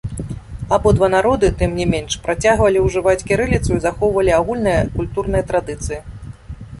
Абодва 0.77 1.09
народы, 1.15 1.49
тым 1.59 1.75
не 1.79 1.85
менш, 1.91 2.15
працягвалі 2.23 2.81
ўжываць 2.87 3.25
кірыліцу 3.33 3.69
і 3.75 3.83
захоўвалі 3.85 4.31
агульныя 4.39 4.81
культурныя 4.97 5.43
традыцыі. 5.53 5.99